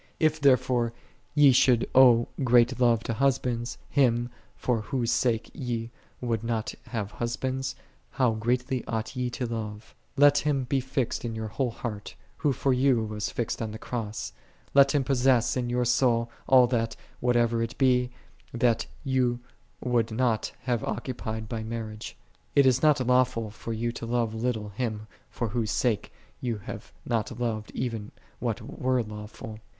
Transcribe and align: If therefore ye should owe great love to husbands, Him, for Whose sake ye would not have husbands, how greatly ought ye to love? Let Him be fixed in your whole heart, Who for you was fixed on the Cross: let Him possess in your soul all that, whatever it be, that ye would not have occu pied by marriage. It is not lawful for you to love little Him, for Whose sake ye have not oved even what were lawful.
If 0.19 0.41
therefore 0.41 0.93
ye 1.35 1.51
should 1.51 1.87
owe 1.93 2.27
great 2.43 2.79
love 2.79 3.03
to 3.03 3.13
husbands, 3.13 3.77
Him, 3.87 4.31
for 4.55 4.81
Whose 4.81 5.11
sake 5.11 5.51
ye 5.53 5.91
would 6.19 6.43
not 6.43 6.73
have 6.87 7.11
husbands, 7.11 7.75
how 8.09 8.31
greatly 8.31 8.83
ought 8.87 9.15
ye 9.15 9.29
to 9.29 9.45
love? 9.45 9.93
Let 10.17 10.39
Him 10.39 10.63
be 10.63 10.79
fixed 10.79 11.23
in 11.23 11.35
your 11.35 11.49
whole 11.49 11.69
heart, 11.69 12.15
Who 12.37 12.51
for 12.51 12.73
you 12.73 13.03
was 13.03 13.29
fixed 13.29 13.61
on 13.61 13.69
the 13.69 13.77
Cross: 13.77 14.33
let 14.73 14.95
Him 14.95 15.03
possess 15.03 15.55
in 15.55 15.69
your 15.69 15.85
soul 15.85 16.31
all 16.47 16.65
that, 16.65 16.95
whatever 17.19 17.61
it 17.61 17.77
be, 17.77 18.09
that 18.51 18.87
ye 19.03 19.37
would 19.85 20.09
not 20.09 20.51
have 20.61 20.81
occu 20.81 21.15
pied 21.15 21.47
by 21.47 21.61
marriage. 21.61 22.17
It 22.55 22.65
is 22.65 22.81
not 22.81 23.05
lawful 23.05 23.51
for 23.51 23.71
you 23.71 23.91
to 23.91 24.07
love 24.07 24.33
little 24.33 24.69
Him, 24.69 25.05
for 25.29 25.49
Whose 25.49 25.69
sake 25.69 26.11
ye 26.41 26.57
have 26.63 26.91
not 27.05 27.27
oved 27.27 27.69
even 27.75 28.11
what 28.39 28.61
were 28.63 29.03
lawful. 29.03 29.59